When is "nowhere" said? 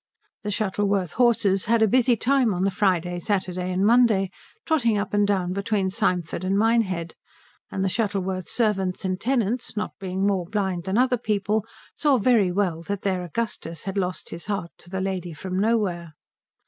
15.59-16.13